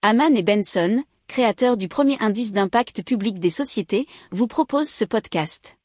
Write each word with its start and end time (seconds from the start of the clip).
Haman 0.00 0.36
et 0.36 0.44
Benson, 0.44 1.02
créateurs 1.26 1.76
du 1.76 1.88
premier 1.88 2.16
indice 2.20 2.52
d'impact 2.52 3.02
public 3.02 3.40
des 3.40 3.50
sociétés, 3.50 4.06
vous 4.30 4.46
proposent 4.46 4.88
ce 4.88 5.04
podcast. 5.04 5.76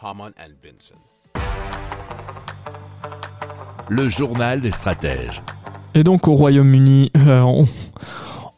Haman 0.00 0.32
and 0.36 0.54
Benson. 0.60 0.96
Le 3.88 4.08
journal 4.08 4.60
des 4.60 4.72
stratèges. 4.72 5.42
Et 5.94 6.02
donc 6.02 6.26
au 6.26 6.34
Royaume-Uni, 6.34 7.12
euh, 7.16 7.42
on, 7.42 7.66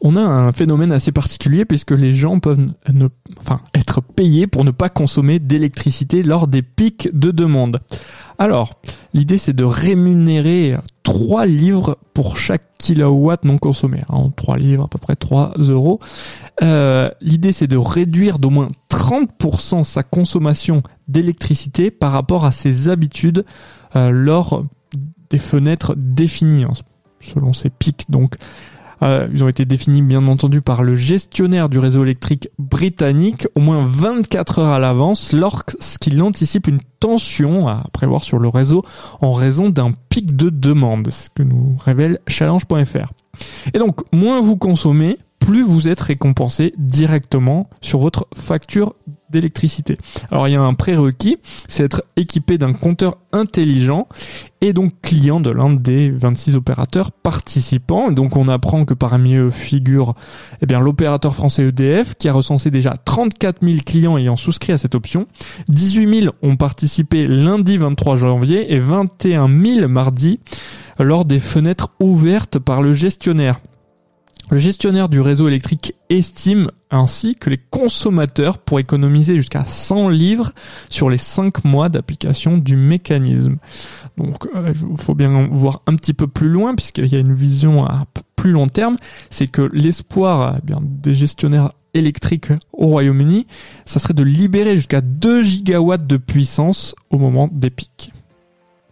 on 0.01 0.15
a 0.15 0.21
un 0.21 0.51
phénomène 0.51 0.91
assez 0.91 1.11
particulier 1.11 1.63
puisque 1.63 1.91
les 1.91 2.13
gens 2.13 2.39
peuvent 2.39 2.59
ne, 2.91 3.07
enfin, 3.39 3.61
être 3.75 4.01
payés 4.01 4.47
pour 4.47 4.65
ne 4.65 4.71
pas 4.71 4.89
consommer 4.89 5.39
d'électricité 5.39 6.23
lors 6.23 6.47
des 6.47 6.63
pics 6.63 7.09
de 7.13 7.31
demande. 7.31 7.79
Alors, 8.39 8.79
l'idée 9.13 9.37
c'est 9.37 9.53
de 9.53 9.63
rémunérer 9.63 10.75
3 11.03 11.45
livres 11.45 11.99
pour 12.15 12.37
chaque 12.37 12.63
kilowatt 12.79 13.45
non 13.45 13.59
consommé. 13.59 14.01
Hein, 14.09 14.31
3 14.35 14.57
livres, 14.57 14.85
à 14.85 14.87
peu 14.87 14.97
près 14.97 15.15
3 15.15 15.53
euros. 15.59 15.99
Euh, 16.63 17.11
l'idée 17.21 17.51
c'est 17.51 17.67
de 17.67 17.77
réduire 17.77 18.39
d'au 18.39 18.49
moins 18.49 18.67
30% 18.89 19.83
sa 19.83 20.01
consommation 20.01 20.81
d'électricité 21.07 21.91
par 21.91 22.11
rapport 22.11 22.45
à 22.45 22.51
ses 22.51 22.89
habitudes 22.89 23.45
euh, 23.95 24.09
lors 24.09 24.65
des 25.29 25.37
fenêtres 25.37 25.93
définies, 25.95 26.63
hein, 26.63 26.73
selon 27.19 27.53
ces 27.53 27.69
pics. 27.69 28.09
Donc, 28.09 28.35
euh, 29.03 29.27
ils 29.33 29.43
ont 29.43 29.47
été 29.47 29.65
définis 29.65 30.01
bien 30.01 30.27
entendu 30.27 30.61
par 30.61 30.83
le 30.83 30.95
gestionnaire 30.95 31.69
du 31.69 31.79
réseau 31.79 32.03
électrique 32.03 32.49
britannique 32.59 33.47
au 33.55 33.59
moins 33.59 33.85
24 33.85 34.59
heures 34.59 34.73
à 34.73 34.79
l'avance 34.79 35.33
lorsqu'il 35.33 36.21
anticipe 36.21 36.67
une 36.67 36.79
tension 36.99 37.67
à 37.67 37.85
prévoir 37.93 38.23
sur 38.23 38.39
le 38.39 38.47
réseau 38.47 38.83
en 39.21 39.33
raison 39.33 39.69
d'un 39.69 39.91
pic 40.09 40.35
de 40.35 40.49
demande, 40.49 41.09
ce 41.09 41.29
que 41.33 41.43
nous 41.43 41.75
révèle 41.83 42.19
challenge.fr. 42.27 43.11
Et 43.73 43.79
donc, 43.79 44.01
moins 44.11 44.41
vous 44.41 44.57
consommez, 44.57 45.17
plus 45.39 45.63
vous 45.63 45.87
êtes 45.87 46.01
récompensé 46.01 46.73
directement 46.77 47.69
sur 47.81 47.99
votre 47.99 48.27
facture 48.35 48.93
d'électricité. 49.31 49.97
Alors 50.29 50.47
il 50.47 50.51
y 50.51 50.55
a 50.55 50.61
un 50.61 50.73
prérequis, 50.73 51.37
c'est 51.67 51.83
être 51.83 52.03
équipé 52.15 52.57
d'un 52.57 52.73
compteur 52.73 53.17
intelligent 53.31 54.07
et 54.61 54.73
donc 54.73 54.93
client 55.01 55.39
de 55.39 55.49
l'un 55.49 55.71
des 55.71 56.11
26 56.11 56.55
opérateurs 56.55 57.11
participants. 57.11 58.11
donc 58.11 58.35
on 58.35 58.47
apprend 58.47 58.85
que 58.85 58.93
parmi 58.93 59.35
eux 59.35 59.49
figure 59.49 60.13
eh 60.61 60.65
bien 60.65 60.79
l'opérateur 60.79 61.33
français 61.33 61.63
EDF 61.63 62.15
qui 62.15 62.29
a 62.29 62.33
recensé 62.33 62.69
déjà 62.69 62.93
34 63.05 63.65
000 63.65 63.79
clients 63.85 64.17
ayant 64.17 64.35
souscrit 64.35 64.73
à 64.73 64.77
cette 64.77 64.95
option. 64.95 65.27
18 65.69 66.21
000 66.21 66.35
ont 66.41 66.57
participé 66.57 67.27
lundi 67.27 67.77
23 67.77 68.15
janvier 68.17 68.73
et 68.73 68.79
21 68.79 69.47
000 69.47 69.87
mardi 69.87 70.39
lors 70.99 71.25
des 71.25 71.39
fenêtres 71.39 71.89
ouvertes 71.99 72.59
par 72.59 72.81
le 72.81 72.93
gestionnaire. 72.93 73.59
Le 74.49 74.59
gestionnaire 74.59 75.07
du 75.07 75.21
réseau 75.21 75.47
électrique 75.47 75.95
estime 76.17 76.71
ainsi 76.89 77.35
que 77.35 77.49
les 77.49 77.57
consommateurs 77.57 78.57
pourraient 78.57 78.81
économiser 78.81 79.35
jusqu'à 79.35 79.65
100 79.65 80.09
livres 80.09 80.51
sur 80.89 81.09
les 81.09 81.17
5 81.17 81.63
mois 81.63 81.89
d'application 81.89 82.57
du 82.57 82.75
mécanisme. 82.75 83.57
Donc 84.17 84.47
il 84.53 84.59
euh, 84.59 84.73
faut 84.97 85.15
bien 85.15 85.47
voir 85.51 85.81
un 85.87 85.95
petit 85.95 86.13
peu 86.13 86.27
plus 86.27 86.49
loin 86.49 86.75
puisqu'il 86.75 87.07
y 87.07 87.15
a 87.15 87.19
une 87.19 87.33
vision 87.33 87.85
à 87.85 88.05
plus 88.35 88.51
long 88.51 88.67
terme, 88.67 88.97
c'est 89.29 89.47
que 89.47 89.69
l'espoir 89.73 90.57
eh 90.67 90.73
des 90.81 91.13
gestionnaires 91.13 91.73
électriques 91.93 92.51
au 92.73 92.87
Royaume-Uni, 92.87 93.45
ça 93.85 93.99
serait 93.99 94.13
de 94.13 94.23
libérer 94.23 94.75
jusqu'à 94.75 95.01
2 95.01 95.43
gigawatts 95.43 96.07
de 96.07 96.17
puissance 96.17 96.95
au 97.09 97.17
moment 97.17 97.49
des 97.51 97.69
pics. 97.69 98.11